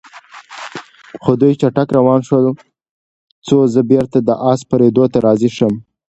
خو 1.23 1.31
دوی 1.41 1.53
چټک 1.61 1.87
روان 1.97 2.19
شول، 2.27 2.45
څو 3.47 3.57
زه 3.73 3.81
بېرته 3.91 4.17
د 4.21 4.29
آس 4.51 4.59
سپرېدو 4.63 5.03
ته 5.13 5.17
راضي 5.25 5.49
شم. 5.57 5.73